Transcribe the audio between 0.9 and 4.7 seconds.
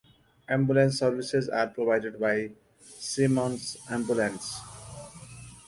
services are provided by Symons Ambulance.